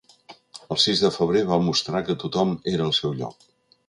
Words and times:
El 0.75 0.77
sis 0.83 1.03
de 1.03 1.11
febrer 1.17 1.43
va 1.51 1.59
mostrar 1.65 2.01
que 2.07 2.15
tothom 2.23 2.55
era 2.73 2.87
al 2.89 2.97
seu 3.01 3.15
lloc. 3.21 3.37